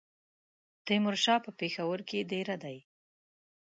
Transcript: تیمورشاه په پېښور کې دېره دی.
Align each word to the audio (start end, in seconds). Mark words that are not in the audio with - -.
تیمورشاه 0.85 1.39
په 1.45 1.51
پېښور 1.59 1.99
کې 2.09 2.19
دېره 2.31 2.55
دی. 2.63 2.77